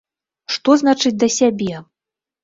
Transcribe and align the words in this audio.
Што 0.53 0.75
значыць 0.81 1.19
да 1.23 1.27
сябе? 1.35 1.83